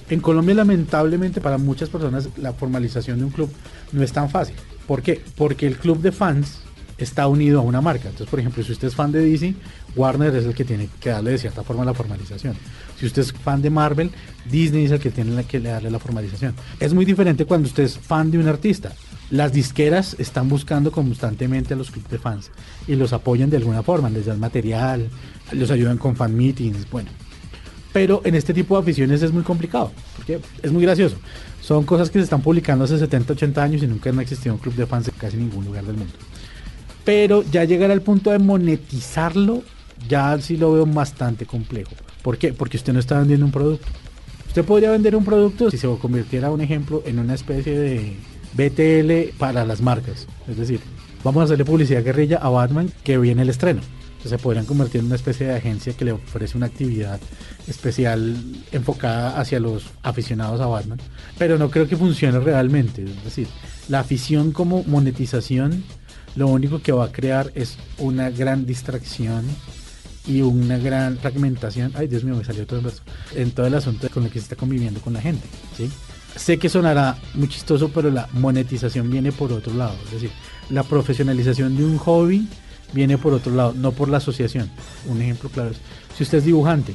En 0.09 0.21
Colombia 0.21 0.55
lamentablemente 0.55 1.41
para 1.41 1.59
muchas 1.59 1.89
personas 1.89 2.29
la 2.37 2.53
formalización 2.53 3.19
de 3.19 3.25
un 3.25 3.31
club 3.31 3.51
no 3.93 4.03
es 4.03 4.13
tan 4.13 4.29
fácil. 4.29 4.57
¿Por 4.87 5.03
qué? 5.03 5.23
Porque 5.37 5.67
el 5.67 5.79
club 5.79 6.01
de 6.01 6.13
fans 6.13 6.61
está 6.99 7.27
unido 7.27 7.61
a 7.61 7.63
una 7.63 7.81
marca. 7.81 8.09
Entonces, 8.09 8.29
por 8.29 8.41
ejemplo, 8.41 8.63
si 8.63 8.73
usted 8.73 8.89
es 8.89 8.95
fan 8.95 9.13
de 9.13 9.21
DC, 9.21 9.55
Warner 9.97 10.35
es 10.35 10.45
el 10.45 10.55
que 10.55 10.65
tiene 10.65 10.89
que 11.01 11.11
darle 11.11 11.33
de 11.33 11.39
cierta 11.39 11.63
forma 11.63 11.85
la 11.85 11.95
formalización. 11.95 12.55
Si 12.99 13.07
usted 13.07 13.23
es 13.23 13.33
fan 13.33 13.63
de 13.63 13.71
Marvel, 13.71 14.11
Disney 14.51 14.85
es 14.85 14.91
el 14.91 15.01
que 15.01 15.11
tiene 15.11 15.45
que 15.45 15.61
darle 15.61 15.91
la 15.91 15.99
formalización. 15.99 16.55
Es 16.81 16.95
muy 16.95 17.05
diferente 17.05 17.45
cuando 17.45 17.69
usted 17.69 17.85
es 17.85 17.99
fan 17.99 18.31
de 18.31 18.39
un 18.39 18.49
artista. 18.49 18.93
Las 19.31 19.53
disqueras 19.53 20.15
están 20.19 20.49
buscando 20.49 20.93
constantemente 20.93 21.75
a 21.75 21.77
los 21.77 21.91
clubes 21.91 22.11
de 22.11 22.19
fans 22.19 22.51
y 22.87 22.97
los 22.97 23.13
apoyan 23.13 23.49
de 23.49 23.57
alguna 23.57 23.83
forma, 23.83 24.11
les 24.11 24.27
dan 24.27 24.39
material, 24.39 25.09
los 25.53 25.71
ayudan 25.71 25.99
con 25.99 26.17
fan 26.17 26.37
meetings, 26.37 26.91
bueno. 26.91 27.11
Pero 27.93 28.23
en 28.25 28.35
este 28.35 28.55
tipo 28.55 28.77
de 28.77 28.83
aficiones 28.83 29.23
es 29.23 29.33
muy 29.33 29.43
complicado, 29.43 29.93
porque 30.17 30.41
es 30.63 30.73
muy 30.73 30.83
gracioso. 30.83 31.17
Son 31.61 31.85
cosas 31.85 32.11
que 32.11 32.19
se 32.19 32.25
están 32.25 32.43
publicando 32.43 32.85
hace 32.85 32.99
70, 32.99 33.35
80 33.35 33.63
años 33.63 33.83
y 33.83 33.87
nunca 33.87 34.11
ha 34.11 34.23
existido 34.23 34.55
un 34.55 34.61
club 34.61 34.75
de 34.75 34.87
fans 34.87 35.09
en 35.09 35.15
casi 35.15 35.37
ningún 35.37 35.65
lugar 35.65 35.85
del 35.85 35.97
mundo. 35.97 36.15
Pero 37.05 37.43
ya 37.51 37.65
llegar 37.65 37.91
al 37.91 38.03
punto 38.03 38.31
de 38.31 38.39
monetizarlo, 38.39 39.63
ya 40.09 40.39
sí 40.41 40.57
lo 40.57 40.73
veo 40.73 40.87
bastante 40.87 41.47
complejo. 41.47 41.93
¿Por 42.23 42.39
qué? 42.39 42.53
Porque 42.53 42.77
usted 42.77 42.93
no 42.93 43.01
está 43.01 43.19
vendiendo 43.19 43.47
un 43.47 43.53
producto. 43.53 43.87
Usted 44.47 44.65
podría 44.65 44.91
vender 44.91 45.17
un 45.17 45.25
producto 45.25 45.71
si 45.71 45.79
se 45.79 45.89
convirtiera, 45.97 46.51
un 46.51 46.61
ejemplo, 46.61 47.03
en 47.07 47.19
una 47.19 47.35
especie 47.35 47.79
de 47.79 48.17
BTL 48.53 49.37
para 49.39 49.65
las 49.65 49.81
marcas. 49.81 50.27
Es 50.47 50.57
decir, 50.57 50.81
vamos 51.25 51.41
a 51.41 51.45
hacerle 51.45 51.65
publicidad 51.65 52.05
guerrilla 52.05 52.37
a 52.37 52.51
Batman 52.51 52.93
que 53.03 53.19
viene 53.19 53.43
el 53.43 53.49
estreno. 53.49 53.81
Entonces 54.23 54.39
se 54.39 54.43
podrían 54.43 54.67
convertir 54.67 55.01
en 55.01 55.07
una 55.07 55.17
especie 55.17 55.49
de 55.49 55.57
agencia 55.57 55.95
que 55.95 56.05
le 56.05 56.13
ofrece 56.13 56.57
una 56.57 56.67
actividad 56.67 57.19
especial 57.67 58.37
enfocada 58.71 59.41
hacia 59.41 59.59
los 59.59 59.87
aficionados 60.03 60.61
a 60.61 60.67
Batman. 60.67 61.01
Pero 61.39 61.59
no 61.59 61.71
creo 61.71 61.89
que 61.89 61.97
funcione 61.97 62.39
realmente. 62.39 63.03
Es 63.03 63.25
decir, 63.25 63.49
la 63.89 63.99
afición 63.99 64.53
como 64.53 64.85
monetización 64.85 65.83
lo 66.35 66.49
único 66.49 66.81
que 66.81 66.93
va 66.93 67.07
a 67.07 67.13
crear 67.13 67.53
es 67.55 67.77
una 67.99 68.31
gran 68.31 68.67
distracción 68.67 69.45
y 70.27 70.41
una 70.41 70.79
gran 70.79 71.19
fragmentación. 71.19 71.93
Ay, 71.95 72.07
Dios 72.07 72.25
mío, 72.25 72.37
me 72.37 72.45
salió 72.45 72.67
todo 72.67 72.79
el 72.79 72.85
verso. 72.85 73.03
En 73.35 73.51
todo 73.51 73.67
el 73.67 73.75
asunto 73.75 74.09
con 74.09 74.25
el 74.25 74.31
que 74.31 74.39
se 74.39 74.45
está 74.45 74.57
conviviendo 74.57 75.01
con 75.01 75.13
la 75.13 75.21
gente. 75.21 75.47
¿sí? 75.77 75.91
Sé 76.37 76.59
que 76.59 76.69
sonará 76.69 77.19
muy 77.35 77.49
chistoso, 77.49 77.91
pero 77.91 78.11
la 78.11 78.29
monetización 78.33 79.11
viene 79.11 79.33
por 79.33 79.53
otro 79.53 79.75
lado. 79.75 79.95
Es 80.07 80.13
decir, 80.13 80.31
la 80.71 80.83
profesionalización 80.85 81.77
de 81.77 81.85
un 81.85 81.99
hobby 81.99 82.49
viene 82.93 83.19
por 83.19 83.33
otro 83.35 83.55
lado, 83.55 83.75
no 83.75 83.93
por 83.93 84.09
la 84.09 84.19
asociación. 84.19 84.71
Un 85.07 85.21
ejemplo 85.21 85.51
claro 85.51 85.71
es, 85.71 85.79
si 86.17 86.23
usted 86.23 86.39
es 86.39 86.45
dibujante, 86.45 86.95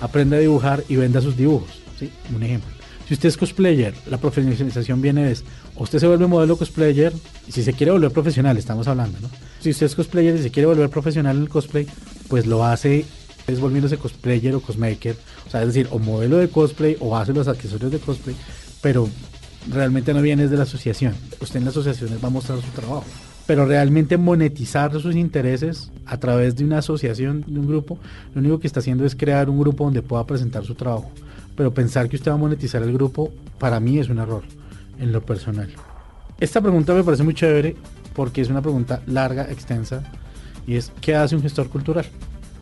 aprenda 0.00 0.36
a 0.36 0.40
dibujar 0.40 0.84
y 0.88 0.96
venda 0.96 1.20
sus 1.20 1.36
dibujos. 1.36 1.82
¿sí? 1.98 2.10
Un 2.34 2.42
ejemplo. 2.42 2.77
Si 3.08 3.14
usted 3.14 3.30
es 3.30 3.38
cosplayer, 3.38 3.94
la 4.10 4.18
profesionalización 4.18 5.00
viene 5.00 5.24
de 5.24 5.34
usted 5.76 5.98
se 5.98 6.06
vuelve 6.06 6.26
modelo 6.26 6.58
cosplayer, 6.58 7.10
si 7.48 7.62
se 7.62 7.72
quiere 7.72 7.90
volver 7.90 8.10
profesional, 8.10 8.58
estamos 8.58 8.86
hablando, 8.86 9.18
¿no? 9.20 9.30
Si 9.60 9.70
usted 9.70 9.86
es 9.86 9.94
cosplayer 9.94 10.36
y 10.36 10.42
se 10.42 10.50
quiere 10.50 10.66
volver 10.66 10.90
profesional 10.90 11.36
en 11.38 11.44
el 11.44 11.48
cosplay, 11.48 11.86
pues 12.28 12.44
lo 12.46 12.66
hace 12.66 13.06
es 13.46 13.60
volviéndose 13.60 13.96
cosplayer 13.96 14.54
o 14.54 14.60
cosmaker, 14.60 15.16
o 15.46 15.50
sea, 15.50 15.62
es 15.62 15.68
decir, 15.68 15.88
o 15.90 15.98
modelo 15.98 16.36
de 16.36 16.50
cosplay 16.50 16.98
o 17.00 17.16
hace 17.16 17.32
los 17.32 17.48
accesorios 17.48 17.90
de 17.90 17.98
cosplay, 17.98 18.36
pero 18.82 19.08
realmente 19.70 20.12
no 20.12 20.20
viene 20.20 20.46
de 20.46 20.56
la 20.58 20.64
asociación. 20.64 21.14
Usted 21.40 21.60
en 21.60 21.64
las 21.64 21.72
asociaciones 21.72 22.22
va 22.22 22.28
a 22.28 22.30
mostrar 22.30 22.60
su 22.60 22.70
trabajo. 22.72 23.06
Pero 23.46 23.64
realmente 23.64 24.18
monetizar 24.18 24.92
sus 25.00 25.16
intereses 25.16 25.90
a 26.04 26.18
través 26.18 26.56
de 26.56 26.64
una 26.64 26.78
asociación, 26.78 27.42
de 27.46 27.58
un 27.58 27.66
grupo, 27.66 27.98
lo 28.34 28.40
único 28.40 28.60
que 28.60 28.66
está 28.66 28.80
haciendo 28.80 29.06
es 29.06 29.14
crear 29.14 29.48
un 29.48 29.58
grupo 29.58 29.84
donde 29.84 30.02
pueda 30.02 30.26
presentar 30.26 30.66
su 30.66 30.74
trabajo 30.74 31.10
pero 31.58 31.74
pensar 31.74 32.08
que 32.08 32.14
usted 32.14 32.30
va 32.30 32.36
a 32.36 32.38
monetizar 32.38 32.80
el 32.84 32.92
grupo, 32.92 33.32
para 33.58 33.80
mí 33.80 33.98
es 33.98 34.08
un 34.08 34.20
error, 34.20 34.44
en 35.00 35.10
lo 35.10 35.26
personal. 35.26 35.68
Esta 36.38 36.60
pregunta 36.60 36.94
me 36.94 37.02
parece 37.02 37.24
muy 37.24 37.34
chévere 37.34 37.74
porque 38.14 38.40
es 38.40 38.48
una 38.48 38.62
pregunta 38.62 39.02
larga, 39.08 39.50
extensa, 39.50 40.04
y 40.68 40.76
es, 40.76 40.92
¿qué 41.00 41.16
hace 41.16 41.34
un 41.34 41.42
gestor 41.42 41.68
cultural? 41.68 42.06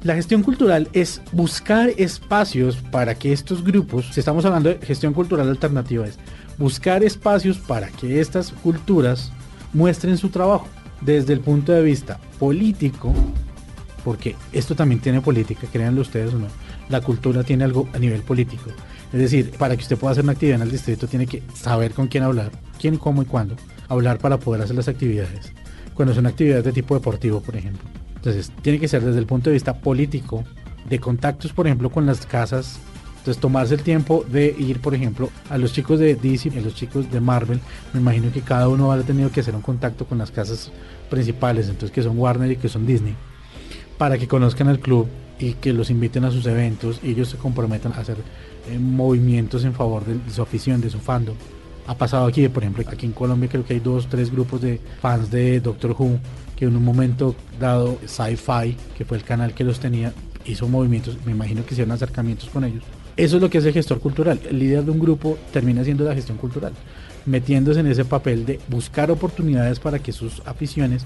La 0.02 0.14
gestión 0.14 0.42
cultural 0.42 0.88
es 0.94 1.20
buscar 1.32 1.90
espacios 1.98 2.78
para 2.90 3.14
que 3.14 3.34
estos 3.34 3.62
grupos, 3.62 4.06
si 4.12 4.20
estamos 4.20 4.46
hablando 4.46 4.70
de 4.70 4.78
gestión 4.78 5.12
cultural 5.12 5.50
alternativa, 5.50 6.06
es 6.06 6.18
buscar 6.56 7.04
espacios 7.04 7.58
para 7.58 7.88
que 7.88 8.22
estas 8.22 8.50
culturas 8.50 9.30
muestren 9.74 10.16
su 10.16 10.30
trabajo. 10.30 10.68
desde 11.02 11.34
el 11.34 11.40
punto 11.40 11.72
de 11.72 11.82
vista 11.82 12.18
político, 12.38 13.12
porque 14.02 14.34
esto 14.52 14.74
también 14.74 15.02
tiene 15.02 15.20
política, 15.20 15.66
créanlo 15.70 16.00
ustedes 16.00 16.32
o 16.32 16.38
no, 16.38 16.46
la 16.88 17.00
cultura 17.00 17.43
tiene 17.45 17.64
algo 17.64 17.88
a 17.93 17.99
nivel 17.99 18.23
político. 18.23 18.71
Es 19.12 19.21
decir, 19.21 19.52
para 19.52 19.76
que 19.76 19.83
usted 19.83 19.97
pueda 19.97 20.12
hacer 20.12 20.25
una 20.25 20.33
actividad 20.33 20.57
en 20.57 20.62
el 20.62 20.71
distrito 20.71 21.07
tiene 21.07 21.26
que 21.26 21.43
saber 21.55 21.93
con 21.93 22.09
quién 22.09 22.25
hablar, 22.25 22.50
quién, 22.78 22.97
cómo 22.97 23.23
y 23.23 23.25
cuándo, 23.25 23.57
hablar 23.88 24.19
para 24.19 24.38
poder 24.38 24.62
hacer 24.62 24.76
las 24.76 24.88
actividades. 24.88 25.52
Cuando 25.95 26.14
son 26.14 26.26
actividades 26.26 26.64
de 26.64 26.73
tipo 26.73 26.95
deportivo, 26.95 27.40
por 27.40 27.57
ejemplo. 27.57 27.88
Entonces, 28.16 28.52
tiene 28.62 28.81
que 28.81 28.88
ser 28.88 29.02
desde 29.05 29.19
el 29.19 29.26
punto 29.26 29.50
de 29.50 29.55
vista 29.55 29.81
político, 29.81 30.45
de 30.88 30.99
contactos, 30.99 31.52
por 31.52 31.66
ejemplo, 31.66 31.90
con 31.90 32.07
las 32.07 32.26
casas. 32.26 32.78
Entonces, 33.19 33.40
tomarse 33.40 33.75
el 33.75 33.83
tiempo 33.83 34.25
de 34.28 34.55
ir, 34.59 34.81
por 34.81 34.95
ejemplo, 34.95 35.31
a 35.49 35.59
los 35.59 35.73
chicos 35.73 35.99
de 35.99 36.14
DC 36.14 36.50
a 36.57 36.61
los 36.61 36.75
chicos 36.75 37.11
de 37.11 37.21
Marvel. 37.21 37.61
Me 37.93 38.00
imagino 38.00 38.33
que 38.33 38.40
cada 38.40 38.69
uno 38.69 38.93
ha 38.93 39.00
tenido 39.02 39.31
que 39.31 39.40
hacer 39.40 39.55
un 39.55 39.62
contacto 39.62 40.07
con 40.07 40.19
las 40.19 40.31
casas 40.31 40.71
principales, 41.09 41.69
entonces 41.69 41.90
que 41.90 42.02
son 42.02 42.19
Warner 42.19 42.50
y 42.50 42.57
que 42.57 42.69
son 42.69 42.87
Disney, 42.87 43.14
para 43.97 44.19
que 44.19 44.28
conozcan 44.28 44.69
el 44.69 44.81
club 44.81 45.09
y 45.38 45.55
que 45.55 45.73
los 45.73 45.90
inviten 45.90 46.25
a 46.25 46.31
sus 46.31 46.47
eventos 46.47 47.00
y 47.02 47.11
ellos 47.11 47.28
se 47.28 47.37
comprometan 47.37 47.93
a 47.93 47.99
hacer 47.99 48.16
eh, 48.69 48.78
movimientos 48.78 49.64
en 49.64 49.75
favor 49.75 50.05
de, 50.05 50.31
su 50.31 50.43
afición, 50.43 50.81
de 50.81 50.90
su 50.90 50.99
fandom 50.99 51.37
ha 51.87 51.95
pasado 51.97 52.26
aquí, 52.26 52.49
por 52.49 52.62
ejemplo, 52.62 52.85
aquí 52.87 53.07
en 53.07 53.12
Colombia 53.12 53.49
creo 53.49 53.64
que 53.64 53.75
hay 53.75 53.81
dos, 53.81 54.09
tres 54.09 54.31
grupos 54.31 54.61
de 54.61 54.81
fans 55.00 55.31
de 55.31 55.61
Doctor 55.61 55.95
Who 55.97 56.19
que 56.57 56.64
en 56.64 56.76
un 56.76 56.85
momento 56.85 57.37
dado 57.61 57.99
Sci-Fi, 58.07 58.76
que 58.97 59.05
fue 59.05 59.19
el 59.19 59.25
canal 59.25 59.55
que 59.55 59.62
los 59.62 59.78
tenía, 59.78 60.12
hizo 60.47 60.66
movimientos, 60.69 61.19
me 61.26 61.33
imagino 61.33 61.64
que 61.64 61.75
hicieron 61.75 61.93
acercamientos 61.93 62.49
con 62.49 62.64
ellos. 62.64 62.83
Eso 63.16 63.37
es 63.37 63.43
lo 63.43 63.50
que 63.50 63.59
es 63.59 63.64
el 63.64 63.73
gestor 63.73 64.00
cultural. 64.00 64.40
El 64.49 64.59
líder 64.59 64.85
de 64.85 64.90
un 64.90 64.99
grupo 64.99 65.38
termina 65.52 65.85
siendo 65.85 66.05
la 66.05 66.14
gestión 66.14 66.38
cultural, 66.38 66.73
metiéndose 67.26 67.81
en 67.81 67.87
ese 67.87 68.05
papel 68.05 68.47
de 68.47 68.59
buscar 68.69 69.11
oportunidades 69.11 69.81
para 69.81 69.99
que 69.99 70.12
sus 70.12 70.43
aficiones 70.47 71.05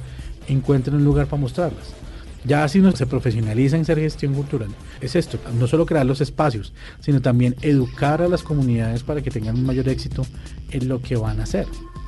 encuentren 0.48 0.96
un 0.96 1.04
lugar 1.04 1.26
para 1.26 1.42
mostrarlas. 1.42 1.94
Ya 2.44 2.66
si 2.68 2.80
uno 2.80 2.92
se 2.92 3.06
profesionaliza 3.06 3.76
en 3.76 3.84
ser 3.84 3.98
gestión 3.98 4.34
cultural, 4.34 4.70
es 5.00 5.14
esto, 5.14 5.38
no 5.58 5.66
solo 5.66 5.84
crear 5.84 6.06
los 6.06 6.20
espacios, 6.20 6.72
sino 7.00 7.20
también 7.20 7.54
educar 7.60 8.22
a 8.22 8.28
las 8.28 8.42
comunidades 8.42 9.02
para 9.02 9.20
que 9.20 9.30
tengan 9.30 9.56
un 9.56 9.66
mayor 9.66 9.88
éxito 9.88 10.24
en 10.70 10.88
lo 10.88 11.02
que 11.02 11.16
van 11.16 11.40
a 11.40 11.42
hacer. 11.42 11.66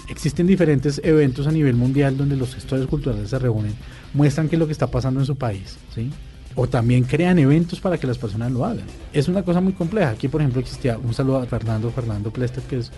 Existen 0.08 0.46
diferentes 0.46 1.00
eventos 1.04 1.46
a 1.46 1.52
nivel 1.52 1.74
mundial 1.74 2.16
donde 2.16 2.36
los 2.36 2.54
gestores 2.54 2.86
culturales 2.86 3.30
se 3.30 3.38
reúnen, 3.38 3.74
muestran 4.14 4.48
qué 4.48 4.56
es 4.56 4.60
lo 4.60 4.66
que 4.66 4.72
está 4.72 4.86
pasando 4.86 5.20
en 5.20 5.26
su 5.26 5.36
país, 5.36 5.76
¿sí? 5.94 6.10
O 6.54 6.66
también 6.66 7.04
crean 7.04 7.38
eventos 7.38 7.80
para 7.80 7.96
que 7.98 8.06
las 8.06 8.18
personas 8.18 8.52
lo 8.52 8.64
hagan. 8.64 8.84
Es 9.12 9.28
una 9.28 9.42
cosa 9.42 9.60
muy 9.60 9.72
compleja. 9.72 10.10
Aquí, 10.10 10.28
por 10.28 10.42
ejemplo, 10.42 10.60
existía 10.60 10.98
un 10.98 11.14
saludo 11.14 11.38
a 11.38 11.46
Fernando, 11.46 11.90
Fernando 11.90 12.30
Plester, 12.30 12.62
que 12.64 12.78
es 12.78 12.90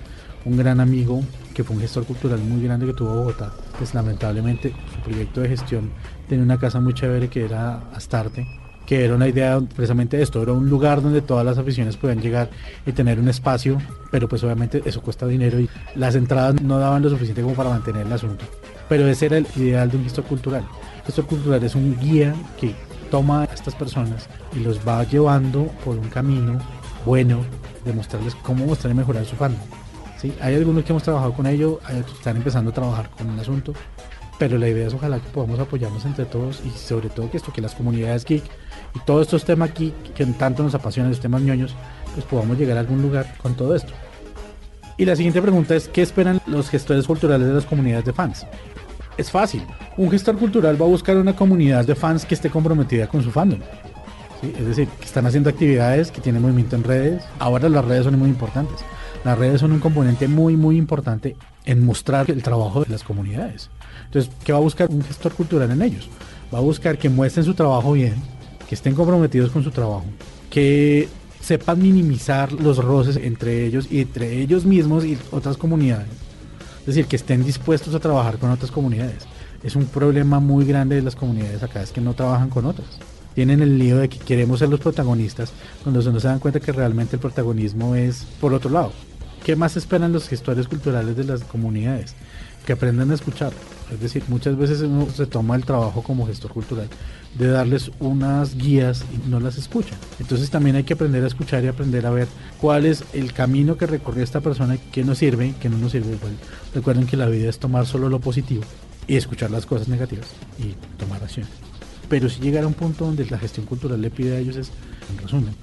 un 0.45 0.57
gran 0.57 0.81
amigo, 0.81 1.23
que 1.55 1.65
fue 1.65 1.77
un 1.77 1.83
gestor 1.83 2.05
cultural 2.05 2.41
muy 2.41 2.63
grande 2.63 2.87
que 2.87 2.93
tuvo 2.93 3.15
Bogotá. 3.15 3.53
Pues 3.79 3.95
lamentablemente 3.95 4.75
su 4.95 5.01
proyecto 5.01 5.41
de 5.41 5.49
gestión 5.49 5.91
tenía 6.29 6.45
una 6.45 6.59
casa 6.59 6.81
muy 6.81 6.95
chévere 6.95 7.29
que 7.29 7.45
era 7.45 7.91
Astarte, 7.95 8.47
que 8.87 9.05
era 9.05 9.15
una 9.15 9.29
idea 9.29 9.61
precisamente 9.61 10.17
de 10.17 10.23
esto, 10.23 10.43
era 10.43 10.53
un 10.53 10.69
lugar 10.69 11.03
donde 11.03 11.23
todas 11.23 11.45
las 11.45 11.59
aficiones 11.59 11.97
podían 11.97 12.21
llegar 12.21 12.51
y 12.85 12.93
tener 12.93 13.19
un 13.19 13.29
espacio, 13.29 13.79
pero 14.11 14.29
pues 14.29 14.45
obviamente 14.45 14.83
eso 14.85 15.01
cuesta 15.01 15.27
dinero 15.27 15.59
y 15.59 15.69
las 15.95 16.15
entradas 16.15 16.61
no 16.61 16.79
daban 16.79 17.03
lo 17.03 17.11
suficiente 17.11 17.43
como 17.43 17.55
para 17.55 17.71
mantener 17.71 18.07
el 18.07 18.13
asunto. 18.13 18.45
Pero 18.89 19.07
ese 19.09 19.27
era 19.27 19.39
el 19.39 19.47
ideal 19.57 19.91
de 19.91 19.97
un 19.97 20.05
gestor 20.05 20.25
cultural. 20.25 20.65
El 20.99 21.05
gestor 21.05 21.27
cultural 21.27 21.63
es 21.65 21.75
un 21.75 21.99
guía 21.99 22.35
que 22.61 22.75
toma 23.11 23.43
a 23.43 23.45
estas 23.45 23.75
personas 23.75 24.29
y 24.55 24.61
los 24.61 24.87
va 24.87 25.05
llevando 25.05 25.67
por 25.85 25.97
un 25.97 26.09
camino 26.09 26.59
bueno 27.07 27.41
de 27.85 27.93
mostrarles 27.93 28.35
cómo 28.37 28.67
mostrar 28.67 28.93
y 28.93 28.97
mejorar 28.97 29.25
su 29.25 29.37
fandom. 29.37 29.84
Hay 30.41 30.55
algunos 30.55 30.85
que 30.85 30.93
hemos 30.93 31.03
trabajado 31.03 31.33
con 31.33 31.47
ello, 31.47 31.81
hay 31.85 31.97
otros 31.97 32.13
que 32.13 32.19
están 32.19 32.37
empezando 32.37 32.71
a 32.71 32.75
trabajar 32.75 33.11
con 33.11 33.31
el 33.31 33.39
asunto, 33.39 33.73
pero 34.39 34.59
la 34.59 34.69
idea 34.69 34.87
es 34.87 34.95
ojalá 34.95 35.21
que 35.21 35.29
podamos 35.29 35.59
apoyarnos 35.59 36.05
entre 36.05 36.25
todos 36.25 36.63
y 36.65 36.71
sobre 36.71 37.09
todo 37.09 37.31
que 37.31 37.37
esto, 37.37 37.53
que 37.53 37.61
las 37.61 37.75
comunidades 37.75 38.25
geek 38.25 38.45
y 38.95 38.99
todos 39.01 39.23
estos 39.23 39.45
temas 39.45 39.71
aquí 39.71 39.93
que 40.15 40.25
tanto 40.27 40.63
nos 40.63 40.75
apasionan, 40.75 41.11
los 41.11 41.21
temas 41.21 41.43
ñoños, 41.43 41.75
pues 42.15 42.25
podamos 42.27 42.59
llegar 42.59 42.77
a 42.77 42.81
algún 42.81 43.03
lugar 43.03 43.35
con 43.39 43.55
todo 43.55 43.75
esto. 43.75 43.93
Y 44.97 45.05
la 45.05 45.17
siguiente 45.17 45.43
pregunta 45.43 45.75
es, 45.75 45.89
¿qué 45.89 46.03
esperan 46.03 46.41
los 46.47 46.71
gestores 46.71 47.07
culturales 47.07 47.49
de 47.49 47.55
las 47.55 47.67
comunidades 47.67 48.05
de 48.05 48.13
fans? 48.13 48.47
Es 49.17 49.31
fácil, 49.31 49.65
un 49.97 50.11
gestor 50.11 50.37
cultural 50.39 50.81
va 50.81 50.87
a 50.87 50.89
buscar 50.89 51.17
una 51.17 51.37
comunidad 51.37 51.85
de 51.85 51.95
fans 51.95 52.25
que 52.25 52.35
esté 52.35 52.51
comprometida 52.51 53.07
con 53.07 53.23
su 53.23 53.31
fandom. 53.31 53.61
Es 54.43 54.67
decir, 54.67 54.89
que 54.89 55.05
están 55.05 55.27
haciendo 55.27 55.49
actividades, 55.49 56.11
que 56.11 56.21
tienen 56.21 56.43
movimiento 56.43 56.77
en 56.77 56.85
redes. 56.85 57.25
Ahora 57.39 57.69
las 57.69 57.85
redes 57.85 58.05
son 58.05 58.19
muy 58.19 58.29
importantes. 58.29 58.85
Las 59.25 59.39
redes 59.39 59.61
son 59.61 59.73
un 59.73 59.81
componente 59.81 60.29
muy, 60.29 60.55
muy 60.55 60.77
importante 60.77 61.35
en 61.65 61.85
mostrar 61.85 62.31
el 62.31 62.43
trabajo 62.43 62.85
de 62.85 62.91
las 62.91 63.03
comunidades. 63.03 63.71
Entonces, 64.05 64.31
¿qué 64.45 64.53
va 64.53 64.59
a 64.59 64.63
buscar 64.63 64.91
un 64.91 65.03
gestor 65.03 65.33
cultural 65.33 65.71
en 65.71 65.81
ellos? 65.81 66.11
Va 66.53 66.59
a 66.59 66.63
buscar 66.63 66.99
que 66.99 67.09
muestren 67.09 67.45
su 67.45 67.55
trabajo 67.55 67.93
bien, 67.93 68.15
que 68.69 68.75
estén 68.75 68.95
comprometidos 68.95 69.51
con 69.51 69.65
su 69.65 69.71
trabajo, 69.71 70.05
que 70.51 71.09
sepan 71.41 71.81
minimizar 71.81 72.53
los 72.53 72.79
roces 72.79 73.17
entre 73.17 73.65
ellos 73.65 73.89
y 73.91 74.03
entre 74.03 74.41
ellos 74.41 74.67
mismos 74.67 75.07
y 75.07 75.17
otras 75.31 75.57
comunidades. 75.57 76.09
Es 76.81 76.87
decir, 76.87 77.07
que 77.07 77.17
estén 77.17 77.45
dispuestos 77.45 77.95
a 77.95 78.01
trabajar 78.01 78.37
con 78.37 78.51
otras 78.51 78.71
comunidades. 78.71 79.27
Es 79.63 79.75
un 79.75 79.87
problema 79.87 80.39
muy 80.39 80.67
grande 80.67 80.97
de 80.97 81.03
las 81.03 81.17
comunidades 81.17 81.63
acá, 81.63 81.81
es 81.81 81.93
que 81.93 82.03
no 82.03 82.13
trabajan 82.13 82.51
con 82.51 82.67
otras. 82.67 82.89
Tienen 83.35 83.63
el 83.63 83.79
lío 83.79 83.97
de 83.97 84.11
que 84.11 84.19
queremos 84.19 84.59
ser 84.59 84.69
los 84.69 84.81
protagonistas, 84.81 85.53
cuando 85.83 86.03
se 86.03 86.13
nos 86.13 86.25
dan 86.25 86.39
cuenta 86.39 86.61
que 86.61 86.73
realmente 86.73 87.17
el 87.17 87.21
protagonismo 87.21 87.95
es 87.95 88.27
por 88.39 88.53
otro 88.53 88.71
lado. 88.71 88.93
¿Qué 89.45 89.57
más 89.57 89.77
esperan 89.77 90.11
los 90.11 90.27
gestores 90.27 90.69
culturales 90.69 91.17
de 91.17 91.25
las 91.25 91.43
comunidades? 91.45 92.15
Que 92.65 92.73
aprendan 92.73 93.11
a 93.11 93.15
escuchar. 93.15 93.53
Es 93.93 94.01
decir, 94.01 94.25
muchas 94.29 94.57
veces 94.57 94.81
uno 94.81 95.07
se 95.15 95.27
toma 95.27 95.55
el 95.55 95.67
trabajo 95.67 96.03
como 96.03 96.27
gestor 96.27 96.51
cultural 96.51 96.89
de 97.39 97.49
darles 97.49 97.91
unas 98.01 98.57
guías 98.57 99.05
y 99.13 99.29
no 99.29 99.41
las 99.41 99.59
escuchan. 99.59 99.99
Entonces 100.19 100.49
también 100.49 100.77
hay 100.77 100.85
que 100.85 100.95
aprender 100.95 101.23
a 101.23 101.27
escuchar 101.27 101.63
y 101.63 101.67
aprender 101.67 102.07
a 102.07 102.11
ver 102.11 102.27
cuál 102.59 102.87
es 102.87 103.05
el 103.13 103.35
camino 103.35 103.77
que 103.77 103.87
recorrió 103.87 104.25
esta 104.25 104.41
persona, 104.41 104.79
qué 104.91 105.05
nos 105.05 105.19
sirve, 105.19 105.55
qué 105.61 105.69
no 105.69 105.77
nos 105.77 105.93
sirve. 105.93 106.17
Bueno, 106.17 106.39
recuerden 106.75 107.07
que 107.07 107.19
la 107.19 107.27
vida 107.27 107.51
es 107.51 107.59
tomar 107.59 107.85
solo 107.85 108.09
lo 108.09 108.21
positivo 108.21 108.65
y 109.07 109.17
escuchar 109.17 109.51
las 109.51 109.67
cosas 109.67 109.89
negativas 109.89 110.29
y 110.59 110.73
tomar 110.99 111.23
acción. 111.23 111.47
Pero 112.09 112.31
si 112.31 112.41
llegar 112.41 112.65
a 112.65 112.67
un 112.67 112.75
punto 112.75 113.05
donde 113.05 113.27
la 113.27 113.39
gestión 113.39 113.67
cultural 113.67 114.01
le 114.01 114.11
pide 114.11 114.37
a 114.37 114.39
ellos 114.39 114.57
es, 114.57 114.71
en 115.11 115.19
resumen, 115.23 115.55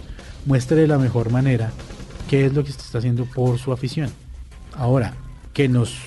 muestre 0.46 0.86
la 0.86 1.00
mejor 1.00 1.32
manera 1.32 1.72
qué 2.32 2.46
es 2.46 2.54
lo 2.54 2.64
que 2.64 2.72
se 2.72 2.80
está 2.80 3.00
haciendo 3.00 3.26
por 3.26 3.60
su 3.60 3.74
afición. 3.74 4.10
Ahora, 4.78 5.14
que 5.52 5.68
nos 5.68 5.98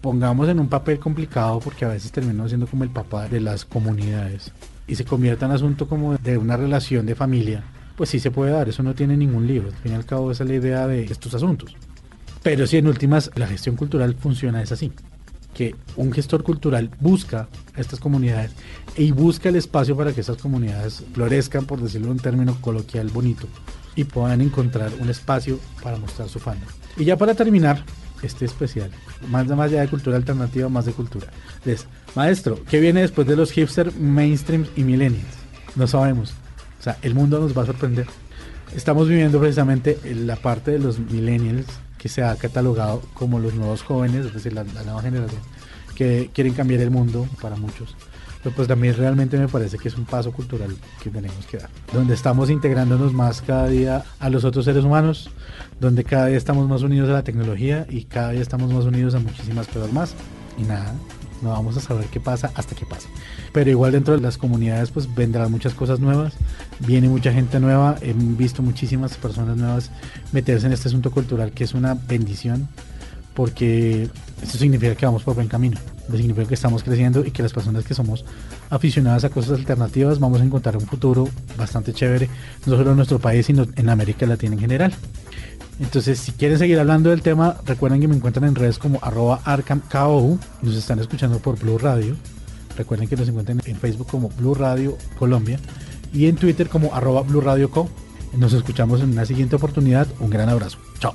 pongamos 0.00 0.48
en 0.48 0.60
un 0.60 0.68
papel 0.68 1.00
complicado 1.00 1.58
porque 1.58 1.84
a 1.84 1.88
veces 1.88 2.12
terminamos 2.12 2.52
siendo 2.52 2.68
como 2.68 2.84
el 2.84 2.90
papá 2.90 3.26
de 3.26 3.40
las 3.40 3.64
comunidades 3.64 4.52
y 4.86 4.94
se 4.94 5.04
convierta 5.04 5.46
en 5.46 5.50
asunto 5.50 5.88
como 5.88 6.16
de 6.18 6.38
una 6.38 6.56
relación 6.56 7.04
de 7.04 7.16
familia, 7.16 7.64
pues 7.96 8.10
sí 8.10 8.20
se 8.20 8.30
puede 8.30 8.52
dar, 8.52 8.68
eso 8.68 8.84
no 8.84 8.94
tiene 8.94 9.16
ningún 9.16 9.48
lío, 9.48 9.64
al 9.64 9.72
fin 9.72 9.90
y 9.90 9.94
al 9.96 10.04
cabo 10.04 10.30
esa 10.30 10.44
es 10.44 10.50
la 10.50 10.54
idea 10.54 10.86
de 10.86 11.02
estos 11.02 11.34
asuntos. 11.34 11.74
Pero 12.44 12.68
si 12.68 12.76
en 12.76 12.86
últimas 12.86 13.32
la 13.34 13.48
gestión 13.48 13.74
cultural 13.74 14.14
funciona 14.14 14.62
es 14.62 14.70
así, 14.70 14.92
que 15.52 15.74
un 15.96 16.12
gestor 16.12 16.44
cultural 16.44 16.92
busca 17.00 17.48
a 17.74 17.80
estas 17.80 17.98
comunidades 17.98 18.52
y 18.96 19.10
busca 19.10 19.48
el 19.48 19.56
espacio 19.56 19.96
para 19.96 20.12
que 20.12 20.20
esas 20.20 20.36
comunidades 20.36 21.02
florezcan, 21.12 21.66
por 21.66 21.80
decirlo 21.80 22.06
en 22.06 22.12
un 22.12 22.20
término 22.20 22.56
coloquial 22.60 23.08
bonito, 23.08 23.48
y 23.96 24.04
puedan 24.04 24.40
encontrar 24.42 24.92
un 25.00 25.08
espacio 25.08 25.58
para 25.82 25.96
mostrar 25.96 26.28
su 26.28 26.38
fandom. 26.38 26.68
Y 26.96 27.04
ya 27.04 27.16
para 27.16 27.34
terminar 27.34 27.82
este 28.22 28.44
especial, 28.44 28.90
más, 29.28 29.46
más 29.48 29.70
allá 29.70 29.80
de 29.80 29.88
cultura 29.88 30.16
alternativa, 30.16 30.68
más 30.68 30.86
de 30.86 30.92
cultura. 30.92 31.26
Les, 31.64 31.86
maestro, 32.14 32.60
¿qué 32.68 32.78
viene 32.80 33.00
después 33.00 33.26
de 33.26 33.36
los 33.36 33.50
hipster, 33.52 33.92
mainstream 33.94 34.66
y 34.76 34.82
millennials? 34.82 35.26
No 35.74 35.86
sabemos. 35.86 36.34
O 36.78 36.82
sea, 36.82 36.98
el 37.02 37.14
mundo 37.14 37.40
nos 37.40 37.56
va 37.56 37.62
a 37.62 37.66
sorprender. 37.66 38.06
Estamos 38.74 39.08
viviendo 39.08 39.40
precisamente 39.40 39.98
en 40.04 40.26
la 40.26 40.36
parte 40.36 40.72
de 40.72 40.78
los 40.78 40.98
millennials 40.98 41.66
que 41.98 42.08
se 42.08 42.22
ha 42.22 42.36
catalogado 42.36 43.02
como 43.14 43.38
los 43.38 43.54
nuevos 43.54 43.82
jóvenes, 43.82 44.26
es 44.26 44.34
decir, 44.34 44.52
la 44.52 44.64
nueva 44.64 45.02
generación, 45.02 45.40
que 45.94 46.30
quieren 46.32 46.52
cambiar 46.52 46.80
el 46.80 46.90
mundo 46.90 47.26
para 47.40 47.56
muchos. 47.56 47.96
Pero 48.46 48.54
pues 48.54 48.68
también 48.68 48.94
realmente 48.94 49.36
me 49.38 49.48
parece 49.48 49.76
que 49.76 49.88
es 49.88 49.96
un 49.96 50.04
paso 50.04 50.30
cultural 50.30 50.72
que 51.02 51.10
tenemos 51.10 51.44
que 51.46 51.56
dar. 51.56 51.68
Donde 51.92 52.14
estamos 52.14 52.48
integrándonos 52.48 53.12
más 53.12 53.42
cada 53.42 53.66
día 53.66 54.04
a 54.20 54.30
los 54.30 54.44
otros 54.44 54.66
seres 54.66 54.84
humanos, 54.84 55.30
donde 55.80 56.04
cada 56.04 56.26
día 56.26 56.36
estamos 56.36 56.68
más 56.68 56.82
unidos 56.82 57.10
a 57.10 57.14
la 57.14 57.24
tecnología 57.24 57.88
y 57.90 58.04
cada 58.04 58.30
día 58.30 58.42
estamos 58.42 58.72
más 58.72 58.84
unidos 58.84 59.16
a 59.16 59.18
muchísimas 59.18 59.66
cosas 59.66 59.92
más. 59.92 60.14
Y 60.56 60.62
nada, 60.62 60.94
no 61.42 61.50
vamos 61.50 61.76
a 61.76 61.80
saber 61.80 62.06
qué 62.06 62.20
pasa 62.20 62.52
hasta 62.54 62.76
que 62.76 62.86
pase. 62.86 63.08
Pero 63.52 63.68
igual 63.68 63.90
dentro 63.90 64.14
de 64.14 64.20
las 64.20 64.38
comunidades 64.38 64.92
pues 64.92 65.12
vendrán 65.12 65.50
muchas 65.50 65.74
cosas 65.74 65.98
nuevas, 65.98 66.34
viene 66.86 67.08
mucha 67.08 67.32
gente 67.32 67.58
nueva, 67.58 67.96
he 68.00 68.12
visto 68.12 68.62
muchísimas 68.62 69.16
personas 69.16 69.56
nuevas 69.56 69.90
meterse 70.30 70.68
en 70.68 70.72
este 70.72 70.86
asunto 70.86 71.10
cultural 71.10 71.50
que 71.50 71.64
es 71.64 71.74
una 71.74 71.94
bendición 71.94 72.68
porque 73.36 74.08
esto 74.42 74.58
significa 74.58 74.94
que 74.94 75.06
vamos 75.06 75.22
por 75.22 75.34
buen 75.34 75.46
camino, 75.46 75.78
significa 76.10 76.48
que 76.48 76.54
estamos 76.54 76.82
creciendo 76.82 77.24
y 77.24 77.30
que 77.30 77.42
las 77.42 77.52
personas 77.52 77.84
que 77.84 77.94
somos 77.94 78.24
aficionadas 78.70 79.24
a 79.24 79.28
cosas 79.28 79.58
alternativas 79.58 80.18
vamos 80.18 80.40
a 80.40 80.44
encontrar 80.44 80.76
un 80.76 80.86
futuro 80.86 81.28
bastante 81.56 81.92
chévere, 81.92 82.28
no 82.64 82.76
solo 82.76 82.90
en 82.90 82.96
nuestro 82.96 83.18
país, 83.18 83.46
sino 83.46 83.66
en 83.76 83.88
América 83.90 84.26
Latina 84.26 84.54
en 84.54 84.60
general. 84.60 84.94
Entonces, 85.78 86.18
si 86.18 86.32
quieren 86.32 86.58
seguir 86.58 86.80
hablando 86.80 87.10
del 87.10 87.20
tema, 87.20 87.58
recuerden 87.66 88.00
que 88.00 88.08
me 88.08 88.16
encuentran 88.16 88.48
en 88.48 88.54
redes 88.54 88.78
como 88.78 88.98
arroba 89.02 89.42
arcamko, 89.44 90.38
nos 90.62 90.74
están 90.74 90.98
escuchando 90.98 91.38
por 91.38 91.58
Blue 91.58 91.76
Radio. 91.76 92.16
Recuerden 92.78 93.08
que 93.08 93.16
nos 93.16 93.28
encuentran 93.28 93.60
en 93.66 93.76
Facebook 93.76 94.06
como 94.06 94.30
Blue 94.30 94.54
Radio 94.54 94.96
Colombia 95.18 95.58
y 96.12 96.26
en 96.26 96.36
Twitter 96.36 96.68
como 96.68 96.94
arroba 96.94 97.22
Blue 97.22 97.42
Radio 97.42 97.70
Co. 97.70 97.88
Nos 98.38 98.54
escuchamos 98.54 99.00
en 99.02 99.10
una 99.10 99.26
siguiente 99.26 99.56
oportunidad. 99.56 100.06
Un 100.20 100.30
gran 100.30 100.48
abrazo. 100.48 100.78
Chao. 100.98 101.14